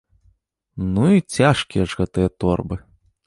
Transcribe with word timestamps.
Ну 0.95 1.03
і 1.17 1.25
цяжкія 1.45 1.85
ж 1.91 2.01
гэтыя 2.01 2.29
торбы! 2.45 2.75